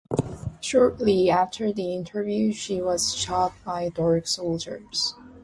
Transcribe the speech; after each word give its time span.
Shortly 0.61 1.29
after 1.29 1.71
the 1.71 1.93
interview 1.93 2.53
she 2.53 2.81
was 2.81 3.13
shot 3.15 3.53
by 3.63 3.89
Derg 3.89 4.25
soldiers. 4.27 5.13